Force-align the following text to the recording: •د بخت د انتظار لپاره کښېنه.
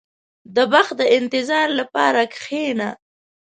•د 0.55 0.57
بخت 0.73 0.91
د 0.99 1.01
انتظار 1.17 1.67
لپاره 1.79 2.21
کښېنه. 2.33 2.89